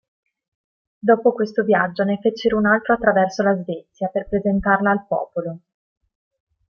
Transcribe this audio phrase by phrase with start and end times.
[0.97, 5.59] Dopo questo viaggio ne fecero un altro attraverso la Svezia per presentarla al popolo.